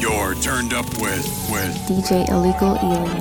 [0.00, 3.20] You're turned up with with DJ Illegal Alien.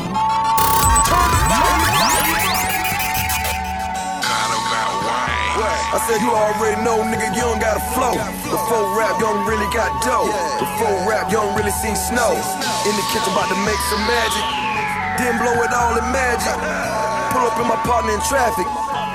[5.90, 8.16] I said you already know, nigga, you don't got a flow.
[8.48, 10.32] Before rap, you don't really got dough.
[10.62, 12.38] Before rap, you don't really see snow.
[12.88, 14.46] In the kitchen, about to make some magic.
[15.20, 16.56] Then blow it all in magic.
[17.36, 18.70] Pull up in my partner in traffic.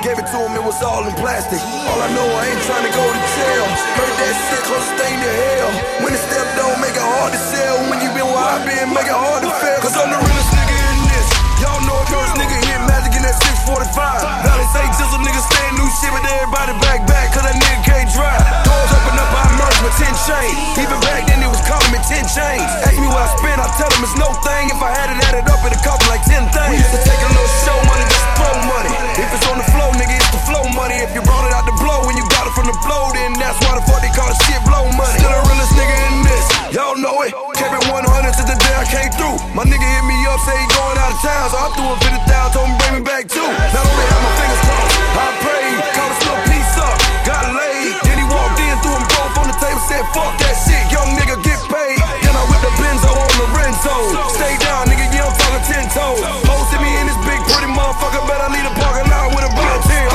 [0.04, 1.56] Gave it to him, it was all in plastic.
[1.64, 3.64] All I know, I ain't trying to go to jail.
[3.96, 5.70] Heard that shit close stain to hell.
[6.04, 7.88] When the step don't make it hard to sell.
[7.88, 9.80] When you been where I been, make it hard to fail.
[9.80, 11.28] Cause I'm the realest nigga in this.
[11.64, 14.44] Y'all know a first nigga hit magic in that 645.
[14.44, 17.56] Now they say just a nigga saying new shit, but everybody back back, cause that
[17.56, 18.36] nigga can't drive.
[18.68, 20.56] Doors open up, I merge with 10 chains.
[20.76, 22.68] Even back then, it was calling me 10 chains.
[22.84, 24.68] Ask me what I spent, I tell them it's no thing.
[24.68, 26.68] If I had it added up, it'd cost me like 10 things.
[26.68, 28.92] We used to take a little show money, just throw money.
[29.16, 31.00] If it's on the flow, nigga, it's the flow money.
[31.00, 33.32] If you brought it out the blow, when you got it from the blow, then
[33.40, 35.16] that's why the fuck they call it shit blow money.
[35.16, 36.44] Still the realest nigga in this,
[36.76, 37.32] y'all know it.
[37.56, 39.38] Kept it 100 to the day I came through.
[39.56, 41.98] My nigga hit me up, say he going out of town, so I threw him
[42.26, 43.46] 50,000, told him bring me back too.
[43.46, 47.94] Not only had my fingers crossed, I prayed, called a little piece up, got laid.
[48.02, 51.14] Then he walked in, threw them both on the table, said fuck that shit, young
[51.14, 51.94] nigga get paid.
[52.26, 53.94] Then I whipped the Benzo on the Renzo.
[54.34, 56.26] Stay down, nigga, you don't talk a ten toes.
[56.42, 59.52] Posted me in this big pretty motherfucker, bet I leave the parking lot with a
[59.54, 60.10] blood tear.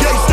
[0.00, 0.29] Yeah,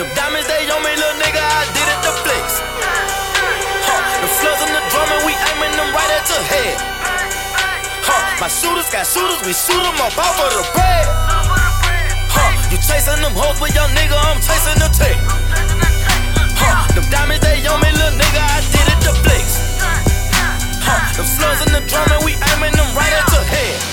[0.00, 2.56] them diamonds they on me, little nigga, I did it to flex.
[3.84, 6.76] Huh, the slugs in the drum and we aiming them right at your head.
[8.08, 11.04] Huh, my shooters got shooters, we shoot them up off of the bread.
[12.32, 15.20] Huh, you chasing them hoes, but young nigga, I'm chasing the tech.
[16.56, 19.44] Huh, them diamonds they on me, little nigga, I did it to flex.
[20.80, 23.89] Huh, them slugs in the drum and we aiming them right at your head.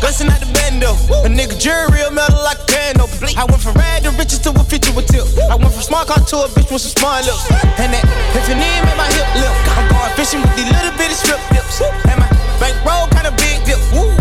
[0.00, 0.92] Bustin' out the bando.
[1.24, 3.08] A nigga jury real metal like a piano.
[3.36, 5.24] I went from rad to riches to a feature with tip.
[5.50, 7.48] I went from smart car to a bitch with some smart lips.
[7.80, 9.52] And that Tiffany made my hip lip.
[9.76, 11.80] I'm going fishing with these little bitty strip dips.
[11.80, 12.28] And my
[12.60, 13.80] bankroll kinda big dip.
[13.96, 14.12] Woo.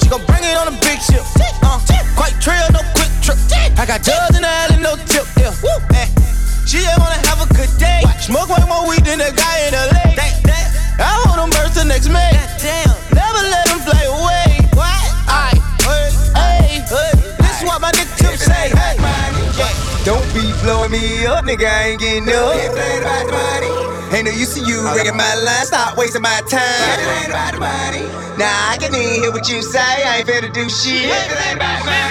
[0.00, 1.26] She gon' bring it on a big ship.
[1.62, 1.82] Uh,
[2.14, 3.38] quite trail, no quick trip.
[3.76, 5.26] I got drugs in the alley, no tip.
[5.36, 5.52] Yeah.
[5.62, 5.74] Woo.
[5.98, 6.08] Eh.
[6.66, 8.02] She just wanna have a good day.
[8.22, 10.18] Smoke way more weed than the guy in the lake.
[10.98, 12.08] I hold them birds the next.
[12.08, 12.85] Never
[20.88, 21.66] blowing me up, nigga.
[21.66, 22.54] I ain't getting up.
[22.54, 24.16] Ain't about the money.
[24.16, 25.66] Ain't no use to you ringing my line.
[25.66, 26.62] Stop wasting my time.
[27.22, 28.06] Ain't about the money.
[28.38, 29.80] Nah, I can even hear what you say.
[29.80, 31.10] I ain't finna do shit.
[31.10, 32.06] Ain't about money.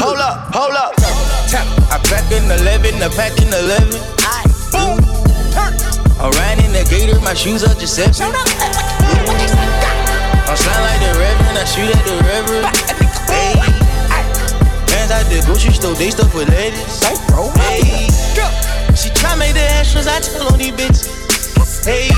[0.00, 0.94] Hold up, hold up.
[1.48, 1.66] Tap.
[1.90, 3.88] I back in 11, I back in 11.
[4.72, 4.98] Boom.
[6.20, 8.91] I ran in the gator, my shoes are Giuseppe.
[16.02, 16.98] They stuff with ladies.
[17.62, 18.10] Hey.
[18.96, 21.06] She try make the extras, I tell on these bitches.
[21.86, 22.10] Hey,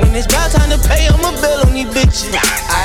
[0.00, 2.32] when it's about time to pay, I'ma bill on these bitches.
[2.32, 2.77] I,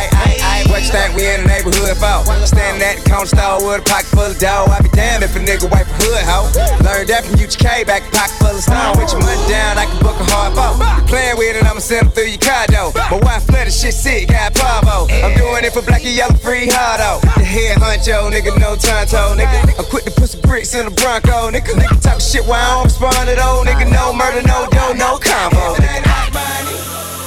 [0.83, 2.21] Think we in the neighborhood for?
[2.45, 4.69] Standing at the counter store with a pocket full of dough.
[4.69, 6.51] I be damned if a nigga wipe a hood hoe.
[6.85, 8.93] Learned that from UGK, back pocket full of stone.
[9.01, 10.77] With your money down, I can book a hard boat.
[11.09, 12.93] Playing with it, I'ma send them through your though.
[13.09, 15.09] My wife flooded shit sick, got Pavo.
[15.09, 17.25] I'm doing it for black and yellow free hardo.
[17.41, 19.73] The head honcho, nigga, no tonto, nigga.
[19.79, 21.73] I'm quick to put some bricks in the Bronco, nigga.
[21.73, 23.89] Nigga talk shit while I don't respond at all, nigga.
[23.89, 25.73] No murder, no dough, no combo.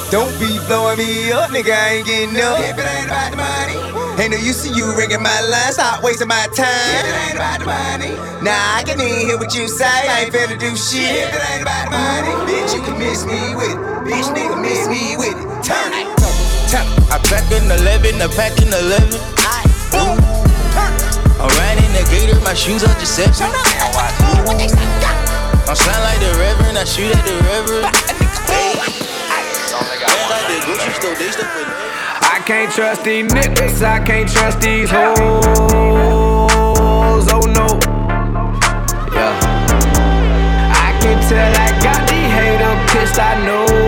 [0.07, 1.75] Don't be blowing me up, nigga.
[1.75, 2.63] I ain't getting up.
[2.63, 3.75] If it ain't about the money,
[4.23, 5.75] ain't no use to you ringing my line.
[5.75, 6.71] Stop wasting my time.
[6.95, 9.83] If it ain't about the money, nah, I can even hear what you say.
[9.83, 11.27] I ain't finna do shit.
[11.27, 13.79] If it ain't about the money, bitch, you can miss me with it.
[14.07, 15.43] Bitch, nigga, miss me with it.
[15.59, 16.07] Turn it.
[16.71, 17.11] Turn it.
[17.11, 19.11] I pack an 11, I pack an 11.
[19.11, 20.15] Ooh.
[21.35, 23.51] I'm riding the gator, my shoes are deception.
[25.67, 27.91] I'm shine like the reverend, I shoot at the reverend.
[28.47, 28.76] Hey.
[31.09, 35.15] I can't trust these niggas, I can't trust these hoes.
[37.31, 37.79] Oh no.
[39.15, 39.39] Yeah.
[40.73, 43.86] I can tell I got these haters pissed, I know.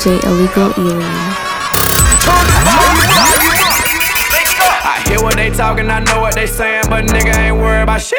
[0.00, 1.12] DJ Illegal Alien.
[5.04, 8.16] Hear what they talking, I know what they saying, but nigga ain't worried about shit.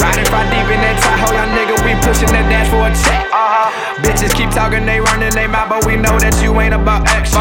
[0.00, 3.22] Riding far deep in that Tahoe, young nigga, we pushing that dash for a check.
[3.30, 4.02] Uh-huh.
[4.02, 7.38] Bitches keep talking, they running they mouth, but we know that you ain't about action.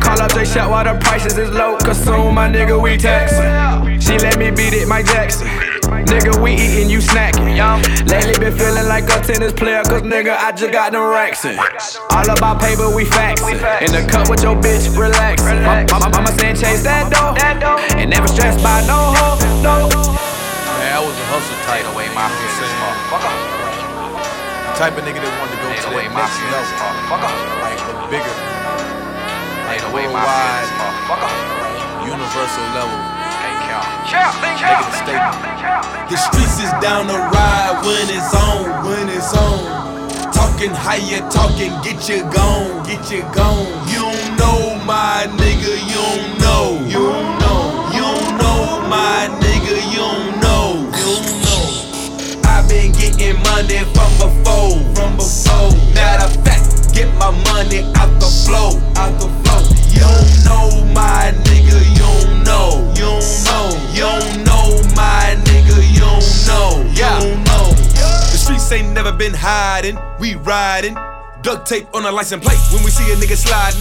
[0.00, 3.98] Call up they Shot while the prices is low, cause soon my nigga we taxing.
[3.98, 5.48] She let me beat it, Mike Jackson.
[5.86, 7.54] Nigga, we eating, you snacking.
[8.10, 11.58] Lately been feeling like a tennis player, cause nigga, I just got them racks in.
[12.10, 13.58] All about paper, we faxing.
[13.82, 15.62] In the cup with your bitch, relaxing.
[15.62, 17.34] My, my, mama saying chase that dough.
[17.98, 19.86] And never stressed by no hoe, no.
[19.86, 21.82] Man, that was a hustle type.
[21.82, 22.74] Ain't away my feelings,
[24.78, 27.16] Type of nigga that wanted to go Ain't to away that my next feelings, level.
[27.62, 28.36] Like a bigger,
[29.70, 30.66] Ain't away my Worldwide.
[30.66, 33.15] feelings, universal level.
[33.46, 33.62] Can't
[34.10, 34.34] count.
[34.42, 36.10] Making a statement.
[36.10, 40.32] The streets is down the ride when it's on, when it's on.
[40.32, 43.66] Talking how you talking, get you gone, get you gone.
[43.90, 49.28] You don't know my nigga, you don't know, you don't know, you don't know my
[49.42, 52.50] nigga, you don't know, you don't know.
[52.50, 55.70] i been getting money from before, from before.
[55.94, 59.45] Matter of fact, get my money out the flow, out the flow.
[69.16, 70.92] Never been hiding, we riding.
[71.40, 73.80] Duct tape on a license plate when we see a nigga sliding.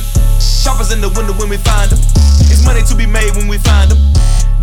[0.63, 1.99] Choppers in the window when we find them.
[2.47, 3.99] It's money to be made when we find them.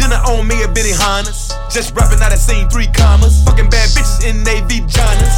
[0.01, 1.53] Then I on me a Benihanas.
[1.69, 3.45] Just rapping out, I scene, three commas.
[3.45, 5.37] Fucking bad bitches in they vaginas.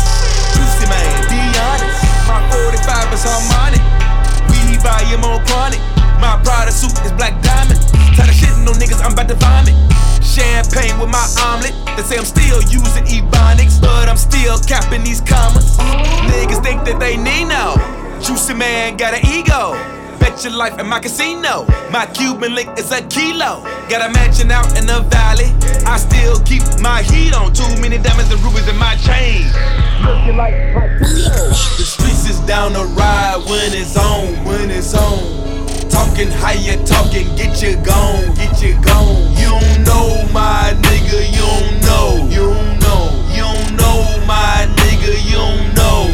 [0.54, 1.98] Juicy man, be honest.
[2.30, 3.82] My 45 is harmonic.
[4.54, 5.93] We volume on chronic.
[6.20, 7.80] My Prada suit is black diamond.
[8.16, 9.74] Tired of shitting on niggas, I'm about to vomit.
[10.22, 11.74] Champagne with my omelet.
[11.96, 15.76] They say I'm still using Ebonics, but I'm still capping these commas.
[16.26, 17.76] Niggas think that they need no.
[18.20, 19.74] Juicy man got an ego.
[20.18, 21.66] Bet your life in my casino.
[21.90, 23.62] My Cuban link is a kilo.
[23.88, 25.52] Got a mansion out in the valley.
[25.86, 27.52] I still keep my heat on.
[27.52, 29.44] Too many diamonds and rubies in my chain.
[30.02, 35.53] Looking like The streets is down the ride when it's on, when it's on.
[35.90, 39.32] Talking how you talking, get you gone, get you gone.
[39.36, 44.66] You don't know my nigga, you don't know, you don't know, you don't know my
[44.76, 46.08] nigga, you don't know,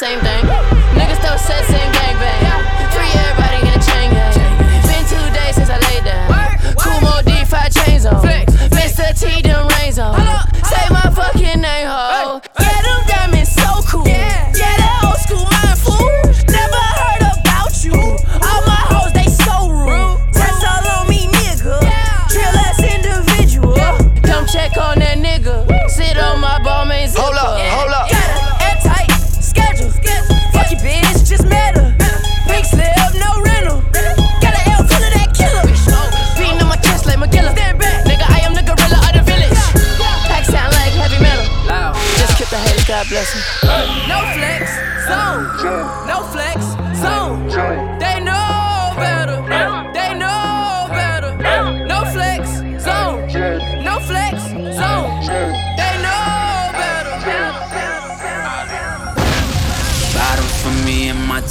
[0.00, 0.59] same thing.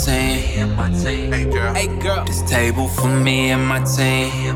[0.05, 0.69] Team.
[1.31, 1.73] Hey girl.
[1.73, 2.25] Hey girl.
[2.25, 4.55] This table for me and my team.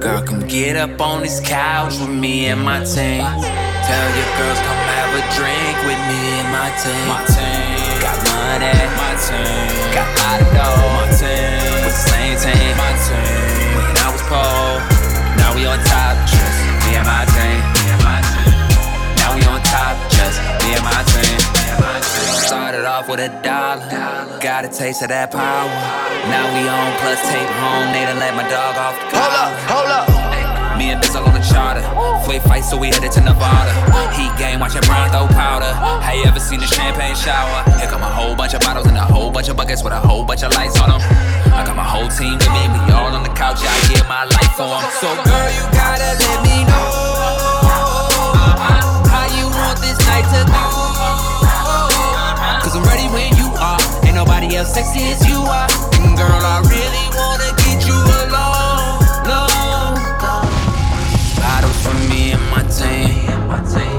[0.00, 3.22] Girl, come get up on this couch with me and my team.
[3.22, 7.04] Tell your girls come have a drink with me and my team.
[7.10, 8.00] My team.
[8.00, 8.74] Got money.
[9.00, 9.94] My team.
[9.94, 10.94] Got a lot of dough.
[10.96, 11.82] My team.
[11.82, 12.72] The same team.
[12.78, 13.68] My team.
[13.76, 14.78] When I was poor,
[15.38, 16.14] now we on top.
[16.28, 17.73] Just me and my team.
[19.24, 19.96] Now we on top.
[20.12, 21.24] Just me and my team.
[21.56, 22.28] Me and my team.
[22.44, 23.88] Started off with a dollar.
[24.44, 25.72] Got a taste of that power.
[26.28, 27.88] Now we on plus tape home.
[27.96, 30.06] They done let my dog off the Hold up, hold up.
[30.76, 31.80] Me and Biz all on the charter.
[32.28, 33.72] Flay fight, so we headed to Nevada.
[34.12, 35.72] Heat game, watching Bron throw powder.
[36.04, 37.64] Have you ever seen a champagne shower?
[37.80, 40.00] Here come a whole bunch of bottles and a whole bunch of buckets with a
[40.04, 41.00] whole bunch of lights on them.
[41.48, 44.28] I got my whole team with me, we all on the couch, I give my
[44.28, 44.84] life for them.
[45.00, 47.03] So, girl, you gotta let me know
[50.14, 50.40] night to.
[52.62, 53.80] Cause I'm ready when you are.
[54.06, 55.68] Ain't nobody else sexy as you are.
[56.02, 59.02] And girl, I really wanna get you alone.
[59.26, 59.96] alone.
[61.40, 63.26] Bottles for me and my team.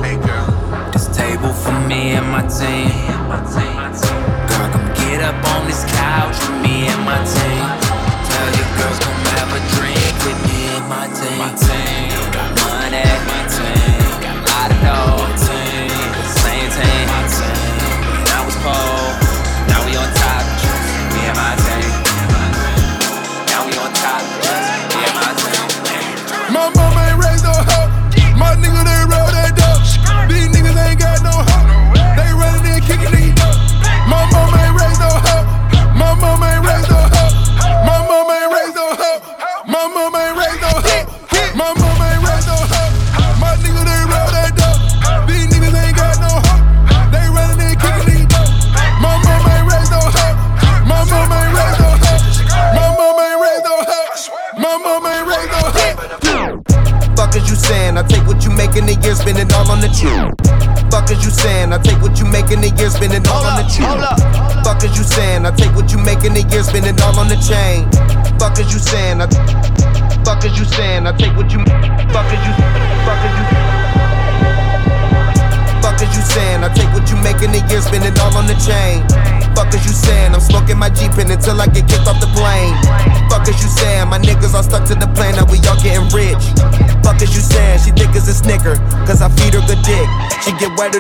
[0.03, 0.48] Hey girl.
[0.93, 2.91] This table for me and my team.
[4.50, 7.65] Girl, come get up on this couch with me and my team.
[8.29, 11.38] Tell your girls come have a drink with me and my team.
[11.39, 12.14] My team.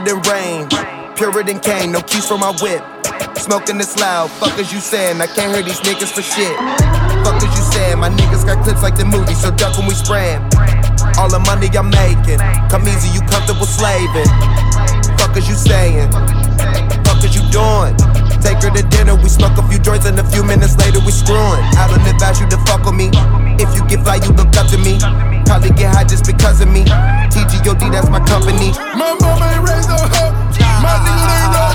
[0.05, 0.69] Than rain,
[1.15, 2.83] purer than cane, no keys for my whip.
[3.37, 5.19] Smoking this loud, fuck is you saying?
[5.19, 6.55] I can't hear these niggas for shit.
[7.25, 7.99] Fuck is you saying?
[7.99, 10.41] My niggas got clips like the movie, so duck when we spraying.
[11.17, 14.29] All the money I'm making, come easy, you comfortable slaving.
[15.17, 16.11] Fuck is you saying?
[17.03, 18.14] Fuck is you doing?
[18.45, 21.09] Take her to dinner, we smoke a few joints, and a few minutes later we
[21.09, 21.65] screwing.
[21.81, 23.09] I don't advise you to fuck with me.
[23.57, 25.01] If you get fly, you look up to me.
[25.49, 26.85] Probably get high just because of me.
[27.33, 28.69] TGOD, that's my company.
[28.93, 30.29] My mama ain't raised no hoe.
[30.77, 31.74] My niggas ain't know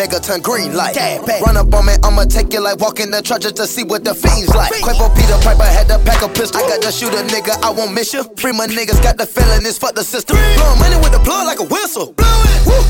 [0.00, 0.96] megaton green light.
[1.44, 4.14] Run up on me, I'ma take you like walking the trudges to see what the
[4.14, 4.72] fiends like.
[4.80, 6.64] Quavo Peter Piper had to pack a pistol.
[6.64, 8.24] I got to shoot a nigga, I won't miss you.
[8.40, 10.40] Free my niggas got the feeling, it's fuck the system.
[10.56, 12.16] Blowing money with the plug like a whistle.
[12.16, 12.60] Blow it.
[12.64, 12.80] Woo.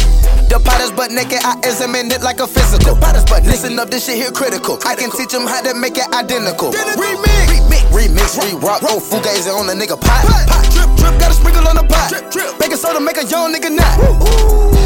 [0.46, 2.94] The potters butt naked, I examine it like a physical.
[2.94, 4.78] The potters butt Listen up, this shit here critical.
[4.86, 6.70] I can teach them how to make it identical.
[6.70, 10.22] Remix, remix, remix, re-rock, go oh, fugazi on a nigga pot.
[10.26, 10.62] pot.
[10.70, 12.10] Drip, drip, got a sprinkle on the pot.
[12.10, 12.58] Drip, drip.
[12.58, 14.79] Baking soda make a young nigga not.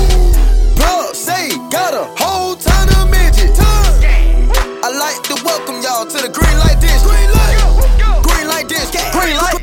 [0.76, 3.58] Plug, say, got a whole ton of midgets.
[3.60, 7.02] I like to welcome y'all to the green light dish.
[7.02, 8.90] Green light, green light dish.
[8.90, 9.53] Green light, green light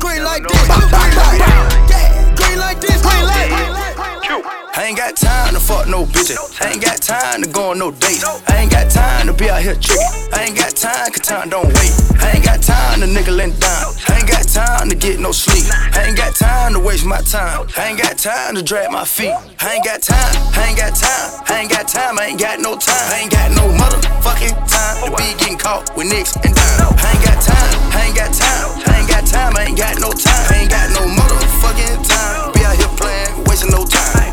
[4.82, 6.34] I ain't got time to fuck no bitches.
[6.58, 8.26] I ain't got time to go on no dates.
[8.26, 10.10] I ain't got time to be out here tricking.
[10.34, 11.94] I ain't got time, cause time don't wait.
[12.18, 13.94] I ain't got time to nickel and dime.
[14.10, 15.70] I ain't got time to get no sleep.
[15.70, 17.70] I ain't got time to waste my time.
[17.78, 19.30] I ain't got time to drag my feet.
[19.62, 21.30] I ain't got time, I ain't got time.
[21.46, 23.06] I ain't got time, I ain't got no time.
[23.14, 26.90] I ain't got no motherfucking time to be getting caught with nicks and dimes.
[26.98, 28.66] I ain't got time, I ain't got time.
[28.90, 30.42] I ain't got time, I ain't got no time.
[30.50, 32.50] I ain't got no motherfucking time.
[32.50, 34.31] Be out here playing, wasting no time.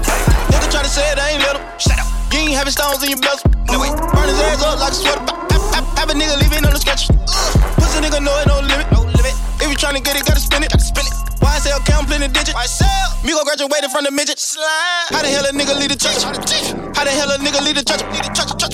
[0.50, 1.62] Nigga try to say it, I ain't little.
[1.78, 2.08] Shut up.
[2.34, 3.42] You ain't having stones in your belt.
[3.70, 3.90] No way.
[3.94, 5.22] Burn his ass up like a sweater.
[5.98, 7.10] Have, a nigga leaving on the sketch.
[7.78, 8.90] Pussy nigga know it no limit.
[8.92, 9.34] No limit.
[9.62, 10.72] If you tryna get it, gotta spin it.
[10.74, 11.14] Gotta spin it.
[11.42, 12.58] YSL count plenty digits.
[12.58, 13.24] YSL.
[13.26, 14.40] Me go graduated from the midget.
[14.40, 15.14] Slide.
[15.14, 16.24] How the hell a nigga lead the church?
[16.24, 18.02] How the hell a nigga lead the church?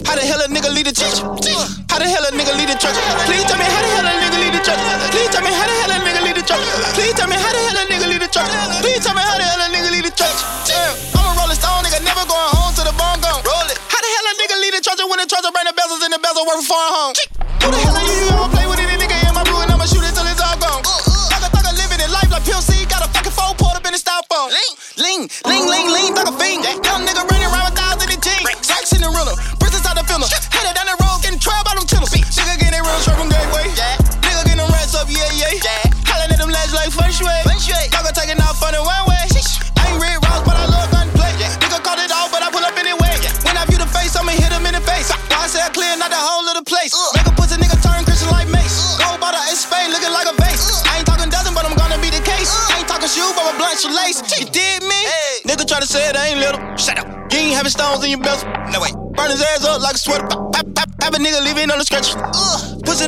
[0.08, 1.18] How the hell a nigga lead the church?
[1.20, 2.98] How the hell a nigga lead the church?
[3.28, 4.80] Please tell me how the hell a nigga lead the church?
[5.12, 6.66] Please tell me how the hell a nigga lead the church?
[6.96, 8.05] Please tell me how the hell a nigga
[8.36, 8.52] church?
[8.84, 10.40] Please tell me how the hell a nigga lead the church?
[10.68, 13.40] Damn, I'm a rolling stone, nigga, never going home till the bone gone.
[13.48, 13.80] Roll it.
[13.88, 16.12] How the hell a nigga lead the church when the church bring the bezels and
[16.12, 17.16] the bezel work for home?
[17.64, 18.28] Who the hell are you?
[18.36, 20.25] I'ma play with any nigga in my brew and I'ma shoot it till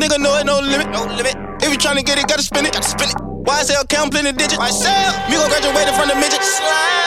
[0.07, 0.89] nigga know it, no limit.
[0.89, 1.35] No limit.
[1.61, 2.73] If you tryna get it, gotta spin it.
[2.73, 3.15] Gotta spin it.
[3.15, 4.57] YSL count plenty digits.
[4.57, 5.29] YSL.
[5.29, 6.41] Me gon' graduate from the midget.
[6.41, 7.06] How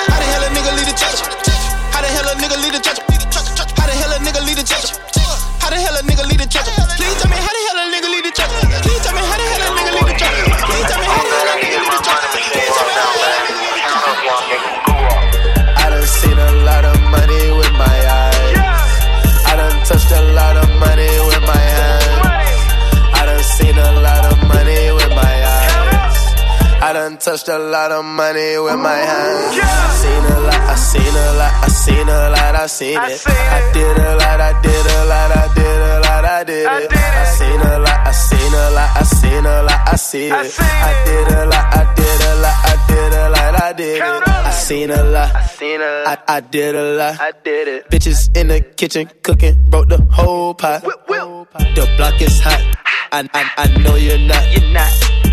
[27.31, 29.55] touched a lot of money with my hands.
[29.55, 33.23] I seen a lot, I seen a lot, I seen a lot, I seen it.
[33.29, 36.93] I did a lot, I did a lot, I did a lot, I did it.
[36.93, 40.33] I seen a lot, I seen a lot, I seen a lot, I see it.
[40.33, 44.29] I did a lot, I did a lot, I did a lot, I did it.
[44.29, 47.21] I seen a lot, I, I did a lot.
[47.21, 47.90] I did it.
[47.90, 50.83] Bitches in the kitchen cooking, broke the whole pot.
[51.53, 52.63] The block is hot.
[53.13, 54.45] I, I, I know you're not.
[54.53, 54.93] You're not.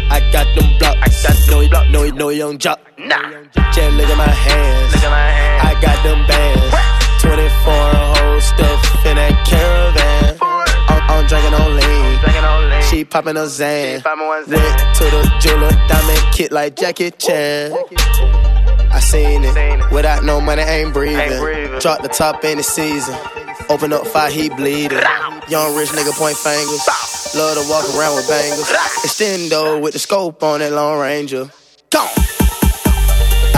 [0.10, 1.26] I got them blocks.
[1.26, 1.90] I got no, block.
[1.92, 2.80] no, no young jock.
[2.98, 3.30] Nah.
[3.72, 4.94] Just look at my hands.
[4.94, 5.64] Look at my hands.
[5.64, 7.22] I got them bands.
[7.22, 7.74] 24
[8.18, 10.38] whole stuff in that caravan.
[10.90, 12.82] I'm, I'm drinking on lean.
[12.90, 14.04] She popping a Xan.
[14.04, 17.74] Went to the jeweler, diamond kit like Jackie Chan.
[18.92, 19.92] I seen it.
[19.92, 21.80] Without no money, ain't breathing.
[21.80, 23.16] Drop the top in the season.
[23.70, 24.98] Open up fire, he bleeding.
[25.50, 26.88] Young rich nigga point fingers.
[27.36, 28.70] Love to walk around with bangles.
[29.04, 31.52] Extendo with the scope on that Lone Ranger.
[31.92, 32.08] Gone.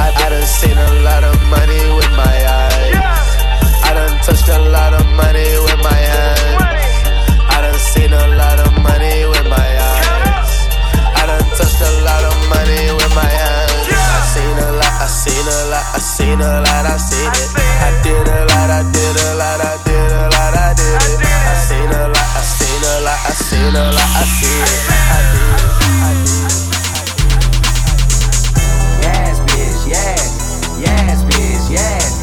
[0.01, 2.97] I, I done seen a lot of money with my eyes.
[3.85, 6.57] I done touched a lot of money with my hands.
[7.53, 10.51] I done seen a lot of money with my eyes.
[11.21, 13.93] I done touched a lot of money with my hands.
[13.93, 17.49] I seen a lot, I seen a lot, I seen a lot, I seen it.
[17.57, 21.25] I did a lot, I did a lot, I did a lot, I did it.
[21.25, 24.77] I seen a lot, I seen a lot, I seen a lot, I see it.
[25.09, 26.21] I did I.
[29.01, 30.21] Yes, bitch, yes.
[30.77, 31.65] Yes, bitch.
[31.71, 32.18] Yes,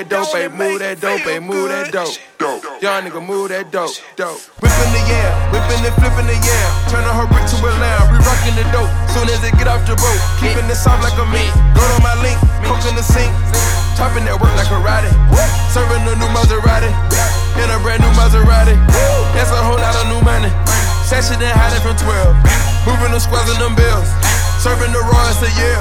[0.00, 2.16] that dope, babe, move that dope, babe, move that dope.
[2.40, 2.56] Go.
[2.80, 4.40] Young nigga move that dope, dope.
[4.64, 6.68] Whipping the yam, whipping and flipping the yam.
[6.88, 8.88] Turning her brick to a lamb, re rocking the dope.
[9.12, 11.52] Soon as it get off the boat, keeping it soft like a meat.
[11.76, 13.28] Go to my link, coke in the sink.
[14.00, 15.12] Chopping that work like a karate.
[15.68, 16.88] Serving a new Maserati.
[17.60, 18.80] In a brand new Maserati.
[19.36, 20.48] That's a whole lot of new money.
[21.04, 22.88] Sashing and hiding from 12.
[22.88, 24.08] Moving the squads and them bills.
[24.60, 25.80] Serving the Royals a year.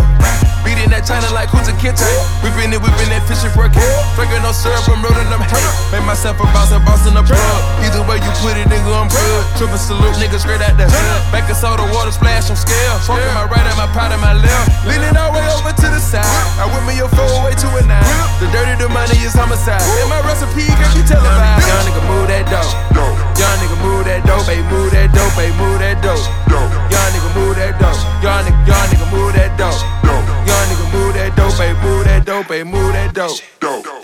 [0.64, 2.08] Beating that China like who's a kitchen.
[2.40, 3.84] Whipping it, whipping that fishing for a kid.
[4.16, 5.68] Flaking no syrup, I'm rolling them hay.
[5.92, 7.60] Make myself a boss, a the plug.
[7.84, 9.44] Either way you put it, nigga, I'm good.
[9.60, 11.20] Triple salute, nigga, straight out the hood.
[11.28, 12.96] Back of soda, water splash on scale.
[13.04, 14.72] Smoking my right and my pot and my left.
[14.88, 16.24] Leaning all the way over to the side.
[16.60, 18.04] I whip me your four way to a nine.
[18.40, 19.84] The dirty, the money is homicide.
[19.84, 21.68] And my recipe can be televised.
[21.68, 22.48] Young nigga move that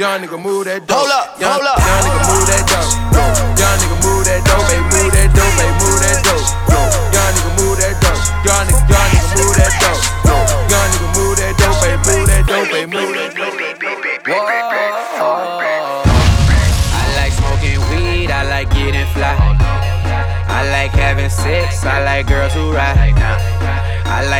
[0.06, 0.98] Young nigga move that dope.
[1.00, 1.80] Hold up, young, hold up.
[1.82, 2.15] Young nigga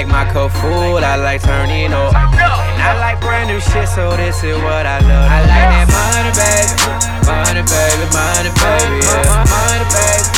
[0.06, 2.14] like my cup full, I like turning up.
[2.14, 5.30] I like brand new shit, so this is what I love.
[5.30, 6.78] I like that money, baby.
[7.26, 9.02] Money, baby, money, baby.
[9.02, 9.50] Yeah.
[9.50, 10.30] Money, baby.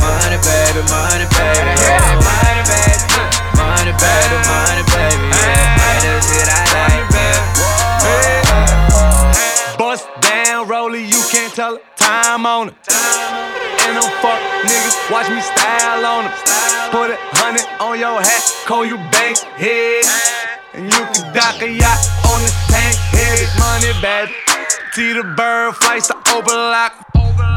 [0.00, 1.72] Money, baby, money, baby.
[1.80, 2.20] Yeah.
[2.20, 3.00] Money, baby.
[3.56, 5.24] Money, baby, money, baby.
[5.32, 6.04] Yeah.
[6.04, 7.40] The shit I like, baby.
[9.78, 11.82] Bust down, roller, you can't tell it.
[11.96, 13.73] Time on it.
[13.84, 16.32] And them fuck niggas, watch me style on them.
[16.90, 20.04] Put a hundred on your hat, call you bank head.
[20.72, 22.00] And you can dock a yacht
[22.32, 23.44] on this tank head.
[23.60, 24.32] Money, baby.
[24.94, 26.92] T the bird flights to overlock.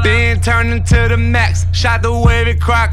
[0.04, 2.92] Then turn into the max, shot the wavy crock.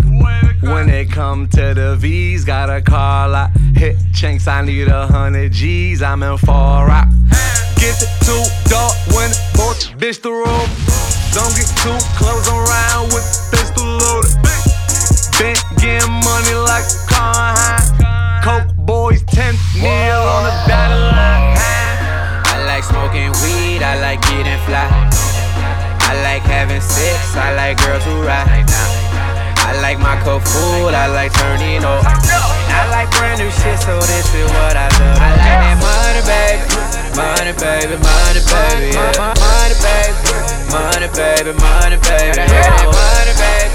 [0.60, 3.50] When they come to the V's, got a car lot.
[3.74, 7.08] Hit chinks, I need a hundred G's, I'm in far rock.
[7.76, 11.03] Get it too dark when both bitch the road.
[11.34, 14.38] Don't get too close around with pistol loaded.
[15.34, 17.82] Been getting money like a car high.
[18.38, 19.50] Coke boys 10
[19.82, 21.58] mil on the dotted line.
[22.46, 24.86] I like smoking weed, I like getting fly.
[26.06, 28.70] I like having sex, I like girls who ride.
[29.66, 32.06] I like my cup full, I like turning up.
[32.06, 35.18] I like brand new shit, so this is what I love.
[35.18, 36.73] I like that money, baby.
[37.14, 38.90] Money, baby, money, baby.
[38.90, 39.34] Yeah.
[39.38, 40.18] Money, baby.
[40.74, 42.42] Money, baby, money, baby.
[42.42, 42.90] Yeah.
[42.90, 43.70] Money, baby.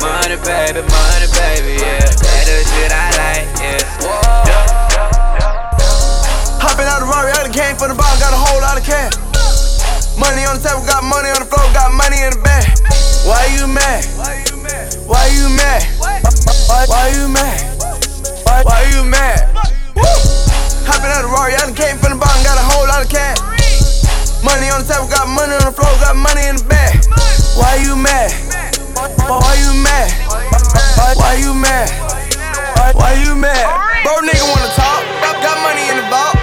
[0.00, 1.72] Money, baby, money, baby.
[1.84, 2.00] Yeah.
[2.00, 3.84] That's the shit I like, yeah.
[6.64, 8.84] Hopping out the Rari, I done came from the bottom, got a whole lot of
[8.84, 9.12] cash.
[10.16, 12.72] Money on the table, got money on the floor, got money in the bag.
[13.28, 14.04] Why you mad?
[14.16, 14.96] Why you mad?
[15.04, 15.84] Why you mad?
[16.00, 17.60] Why, why you mad?
[18.48, 19.44] Why, why you mad?
[19.94, 20.37] Woo!
[20.88, 23.12] Hopping out the Rari, I done came from the bottom, got a whole lot of
[23.12, 23.36] cash.
[24.40, 27.04] Money on the table, got money on the floor, got money in the bag.
[27.60, 28.32] Why you mad?
[29.28, 30.08] Why, you mad?
[31.14, 31.92] Why, you mad?
[32.96, 33.68] Why, you mad?
[34.02, 35.04] Bro, nigga wanna talk,
[35.44, 36.37] got money in the vault.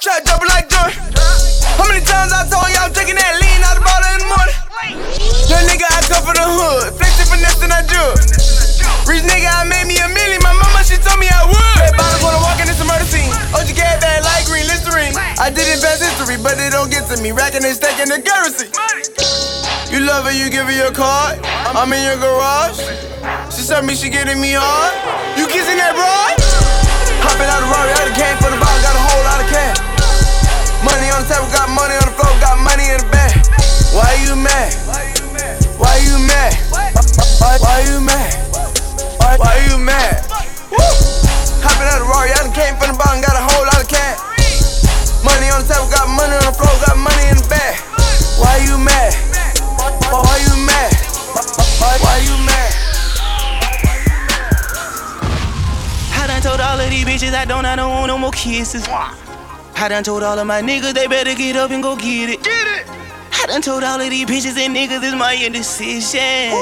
[0.00, 0.96] Try to double like Jordan.
[1.76, 4.28] How many times I told y'all I'm taking that lean out the bottle in the
[4.32, 4.56] morning?
[5.44, 6.96] Little nigga, I come from the hood.
[6.96, 8.00] Flexing for nothing I do.
[9.04, 10.40] Rich nigga, I made me a million.
[10.40, 11.76] My mama, she told me I would.
[11.84, 13.28] Red bottles when I'm walking, it's a murder scene.
[13.52, 15.12] OG gas bad light green, Listerine.
[15.36, 17.36] I did advance history, but it don't get to me.
[17.36, 18.72] Racking and stacking the currency.
[19.92, 21.44] You love her, you give her your card.
[21.76, 22.80] I'm in your garage.
[23.52, 24.96] She said me, she getting me hard.
[25.36, 26.40] You kissing that broad?
[27.20, 28.59] Hopping out the Rari, I done came for the
[30.80, 33.36] Money on the table, got money on the floor, got money in the bag.
[33.92, 34.72] Why you mad?
[34.88, 35.60] Why you mad?
[35.76, 36.56] Why, you mad?
[37.60, 38.32] why you mad?
[39.20, 40.24] Why, why you mad?
[40.72, 40.80] Woo!
[41.60, 43.88] Hopping out the Rari, I done came from the bottom, got a whole lot of
[43.92, 44.16] cash.
[45.20, 47.76] Money on the table, got money on the floor, got money in the bag.
[48.40, 49.12] Why you mad?
[50.08, 50.96] Why, you mad?
[51.76, 52.72] Why, why you mad?
[56.16, 58.88] I done told all of these bitches I don't, I don't want no more kisses.
[59.80, 62.44] I done told all of my niggas they better get up and go get it.
[62.44, 62.84] Get it.
[63.32, 66.52] I done told all of these bitches and niggas it's my indecision.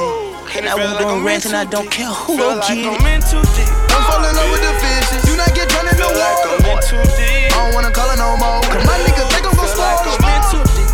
[0.54, 3.18] And I won't do rants and I don't care who gon' like get I'm it.
[3.18, 3.66] in too deep.
[3.90, 5.26] I'm falling in love with the fishes.
[5.26, 6.62] Do not get drowned in the water.
[6.62, 8.62] I don't wanna call it no more.
[8.70, 10.14] Cause my nigga think I'm gon' swallow.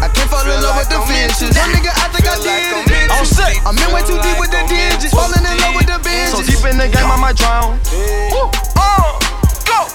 [0.01, 1.53] I can't fall in love with the fishes.
[1.53, 3.13] That nigga, I think I did it.
[3.13, 3.61] I'm sick.
[3.69, 5.13] I'm in way too deep with the digits.
[5.13, 6.33] Falling in love with the bitches.
[6.33, 7.77] So deep in the game, I might drown.
[8.33, 8.49] Woo.
[8.81, 9.24] Uh, go.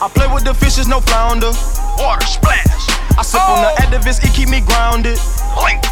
[0.01, 1.51] I play with the fishes, no flounder.
[1.97, 2.87] Water splash.
[3.17, 3.83] I sip on the oh.
[3.83, 5.19] activist, it keep me grounded.
[5.59, 5.83] Link.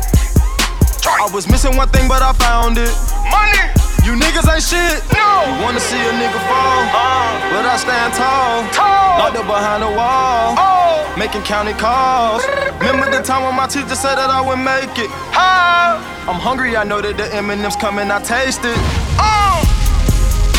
[1.08, 2.92] I was missing one thing, but I found it.
[3.32, 3.64] Money.
[4.08, 5.04] You niggas ain't shit.
[5.12, 5.44] No.
[5.44, 7.36] You wanna see a nigga fall, uh.
[7.52, 8.64] but I stand tall.
[8.72, 9.20] Tall.
[9.20, 10.56] Locked up behind the wall.
[10.56, 11.16] Oh.
[11.18, 12.48] Making county calls.
[12.80, 15.12] Remember the time when my teacher said that I would make it.
[15.36, 16.00] How?
[16.24, 18.78] I'm hungry, I know that the M&M's coming, I taste it.
[19.20, 19.60] Oh.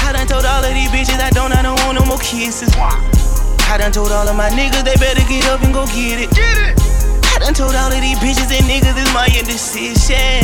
[0.05, 2.73] I done told all of these bitches I don't, I don't want no more kisses.
[3.69, 6.33] I done told all of my niggas they better get up and go get it.
[6.33, 6.81] Get it.
[7.37, 10.41] I done told all of these bitches and niggas it's my indecision.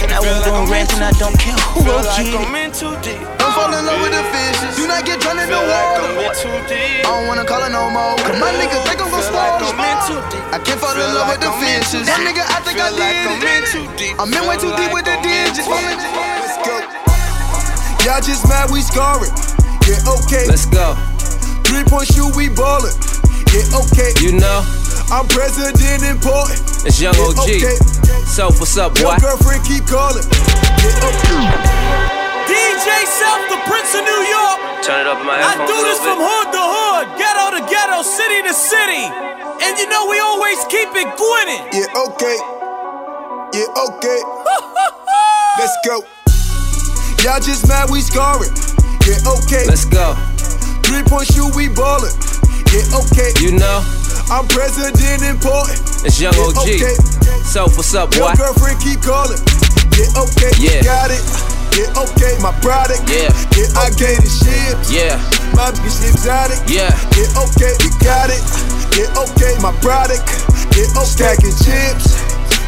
[0.00, 2.56] And I won't do rants and I don't care who Feel gon' like get I'm
[2.56, 2.64] it.
[2.64, 3.20] in too deep.
[3.36, 4.72] Don't fall in love with the fishes.
[4.72, 5.68] Do not get drowned in the water.
[5.68, 7.04] Like I'm in too deep.
[7.04, 8.16] I don't wanna call it no more.
[8.24, 9.60] Cause my nigga think I'm gon' swallow.
[9.76, 12.08] I can't fall in love with the fishes.
[12.08, 14.16] That nigga, I think I did it.
[14.16, 15.68] I'm in way too deep with the digits.
[15.68, 16.80] Let's go.
[18.00, 19.32] Y'all just mad we scoring.
[19.84, 20.48] Yeah, okay.
[20.48, 20.96] Let's go.
[21.66, 22.94] Three point shoot, we ballin'.
[23.52, 24.10] Yeah, okay.
[24.22, 24.62] You know,
[25.10, 26.60] I'm president important.
[26.86, 27.50] it's Young Yeah, OG.
[27.50, 27.76] okay.
[28.26, 29.18] So, what's up, Your boy?
[29.22, 30.22] girlfriend keep calling.
[30.22, 31.46] Yeah, okay.
[32.46, 34.58] DJ Self, the Prince of New York.
[34.84, 35.66] Turn it up in my headphones.
[35.66, 36.30] I do this little from bit.
[36.30, 39.04] hood to hood, ghetto to ghetto, city to city.
[39.66, 41.62] And you know we always keep it gwinning.
[41.74, 42.38] Yeah, okay.
[43.58, 44.20] Yeah, okay.
[45.58, 46.04] Let's go.
[47.24, 48.52] Y'all just mad we scoring.
[49.08, 49.64] Yeah, okay.
[49.66, 50.14] Let's go.
[50.86, 52.14] Three point shoot, we ballin'.
[52.72, 53.30] Yeah, okay.
[53.42, 53.82] You know,
[54.30, 55.78] I'm president important.
[56.06, 56.66] it's Young Yeah, OG.
[56.66, 56.94] okay.
[57.46, 58.34] So, what's up, Your boy?
[58.38, 59.38] girlfriend keep calling.
[59.98, 60.50] Yeah, okay.
[60.62, 60.82] Yeah.
[60.82, 61.22] Got it.
[61.74, 62.36] Yeah, okay.
[62.42, 63.02] My product.
[63.08, 63.30] Yeah.
[63.56, 64.90] Yeah, I gave it ships.
[64.92, 65.16] Yeah,
[65.56, 66.58] My bitch exotic.
[66.68, 66.92] yeah.
[67.16, 67.72] Yeah, okay.
[67.82, 68.42] You got it.
[68.94, 69.56] Yeah, okay.
[69.60, 70.22] My product.
[70.76, 71.06] Yeah, okay.
[71.06, 72.14] Stacking chips.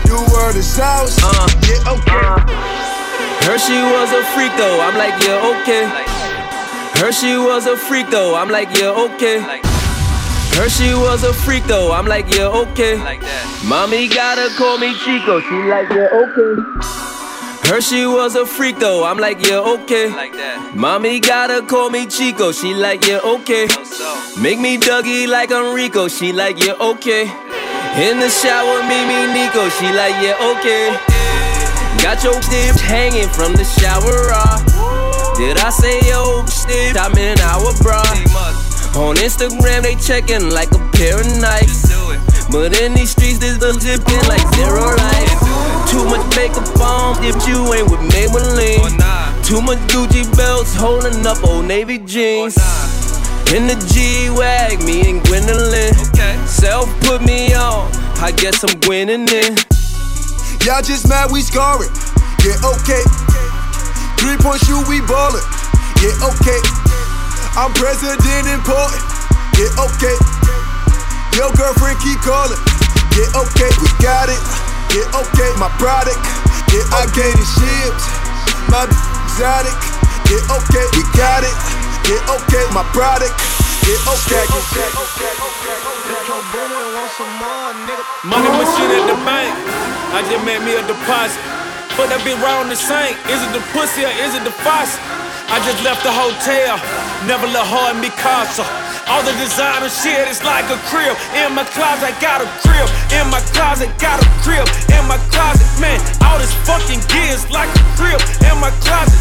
[0.09, 1.18] New word is sauce.
[1.22, 1.46] Uh.
[1.68, 2.24] Yeah, okay.
[3.46, 5.85] Heard she was a freak though, I'm like, yeah, okay.
[6.98, 9.38] Heard she was a freak though, I'm like, yeah, okay.
[10.58, 12.96] Heard she was a freak though, I'm like, yeah, okay.
[13.64, 17.68] Mommy gotta call me Chico, she like, yeah, okay.
[17.68, 20.11] Heard she was a freak though, I'm like, yeah, okay.
[20.74, 23.68] Mommy gotta call me Chico, she like, yeah, okay.
[24.42, 27.30] Make me Dougie like I'm Rico, she like, yeah, okay.
[28.02, 30.98] In the shower, me, me, Nico, she like, yeah, okay.
[32.02, 34.88] Got your dips hanging from the shower raw.
[35.38, 36.98] Did I say yo shit?
[36.98, 38.03] I'm in our bra.
[38.98, 41.87] On Instagram they checking like a pair of Nikes.
[42.51, 45.38] But in these streets this the zipping like zero life.
[45.87, 48.90] Too much makeup on if you ain't with Maybelline.
[49.46, 52.59] Too much Gucci belts holding up old navy jeans.
[53.55, 55.94] In the G Wag, me and Gwendolyn.
[56.48, 57.87] Self put me on,
[58.18, 59.55] I guess I'm winning in.
[60.66, 61.94] Y'all just mad we scoring.
[62.42, 63.07] Yeah, okay.
[64.18, 65.42] Three point shoot, we ballin'.
[66.02, 66.61] Yeah, okay.
[67.59, 69.02] I'm president important.
[69.59, 70.14] Yeah, okay.
[71.35, 72.59] Your girlfriend keep calling.
[73.14, 73.70] Yeah, okay.
[73.83, 74.38] We got it.
[74.94, 75.50] Yeah, okay.
[75.59, 76.18] My product.
[76.70, 78.04] Yeah, I gave it ships.
[78.70, 79.74] My exotic.
[80.31, 80.87] Yeah, okay.
[80.94, 81.54] We got it.
[82.07, 82.62] Yeah, okay.
[82.74, 83.35] My product.
[83.87, 84.46] Yeah, okay.
[88.22, 89.50] Money machine at the bank.
[90.14, 91.58] I just made me a deposit.
[91.98, 93.18] But that be round the same.
[93.26, 95.02] Is it the pussy or is it the faucet?
[95.50, 96.78] I just left the hotel.
[97.26, 98.62] Never let her in me casa.
[99.11, 101.18] All the designer shit is like a crib.
[101.34, 102.87] In my closet, I got a crib.
[103.18, 104.70] In my closet, got a crib.
[104.94, 108.22] In my closet, man, all this fucking gear is like a crib.
[108.46, 109.18] In my closet,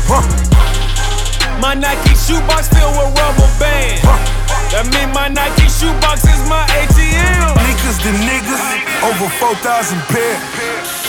[1.58, 4.37] My Nike shoebox filled with rubber bands.
[4.72, 7.56] That mean my Nike shoebox is my ATM.
[7.64, 8.64] Niggas the niggas
[9.04, 10.36] over 4,000 pair.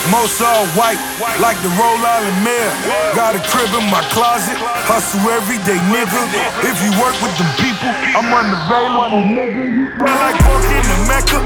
[0.07, 0.97] Most all white,
[1.43, 2.71] like the Rhode Island mayor.
[3.13, 4.55] Got a crib in my closet,
[4.87, 6.21] hustle every day, nigga.
[6.63, 9.91] If you work with them people, I'm unavailable, nigga.
[10.01, 11.39] I like walking to Mecca,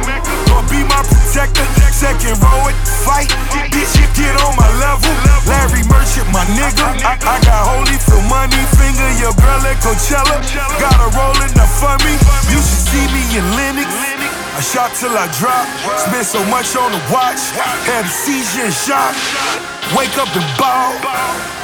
[0.47, 1.65] gonna be my protector.
[1.89, 3.29] Second row at the fight,
[3.73, 5.11] bitch, you get on my level.
[5.49, 6.87] Larry Merchant, my nigga.
[7.03, 10.39] I, I got Holyfield money, finger your girl at Coachella.
[10.79, 12.15] Got a rolling up for me.
[12.47, 13.91] You should see me in Lennox.
[14.55, 15.67] I shot till I drop.
[15.99, 17.41] Spent so much on the watch.
[17.83, 19.11] Had a seizure and shock.
[19.91, 20.95] Wake up and ball.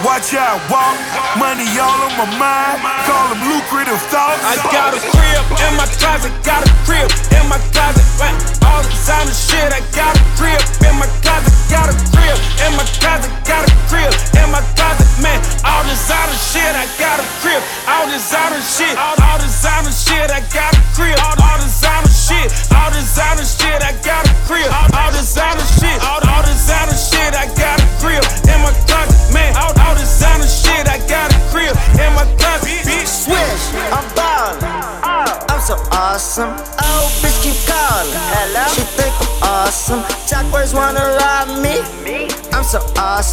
[0.04, 0.98] Watch I walk.
[1.40, 2.80] Money all on my mind.
[3.08, 4.44] Call them lucrative thoughts.
[4.44, 6.34] I got a crib in my closet.
[6.44, 7.08] Got a crib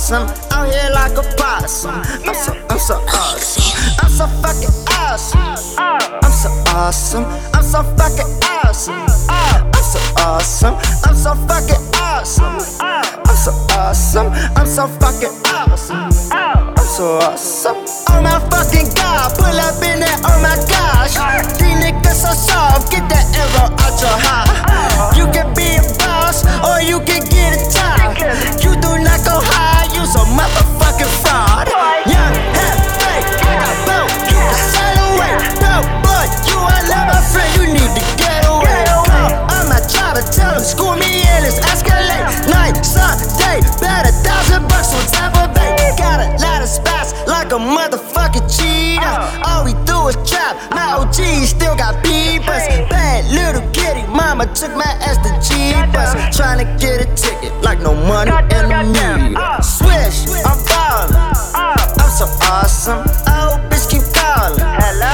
[0.08, 0.45] awesome.
[50.70, 52.88] My OG still got beepers.
[52.90, 56.36] Bad little kitty, mama took my ass to Jeepers.
[56.36, 59.62] Trying to get a ticket like no money in the meter.
[59.62, 61.14] Swish, I'm ballin'.
[61.54, 63.02] I'm so awesome.
[63.26, 64.58] Oh, bitch, keep calling.